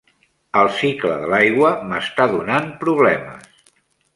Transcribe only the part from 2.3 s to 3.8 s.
donant problemes.